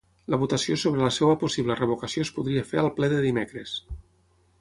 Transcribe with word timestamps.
La 0.33 0.37
votació 0.43 0.77
sobre 0.83 1.03
la 1.07 1.11
seva 1.17 1.35
possible 1.43 1.75
revocació 1.79 2.25
es 2.29 2.31
podria 2.39 2.65
fer 2.71 2.81
al 2.85 2.91
ple 2.97 3.11
de 3.13 3.21
dimecres. 3.27 3.75